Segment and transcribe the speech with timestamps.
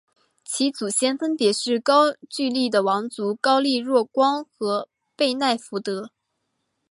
[0.43, 6.09] 其祖先分别是高句丽的王族高丽若光和背奈福德。